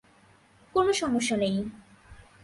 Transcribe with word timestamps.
কোনও 0.75 0.91
সমস্যা 0.93 1.35
নেই। 1.37 1.55